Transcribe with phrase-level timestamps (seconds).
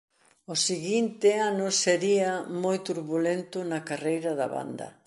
[0.53, 2.31] O seguinte ano sería
[2.63, 4.87] moi turbulento na carreira da banda.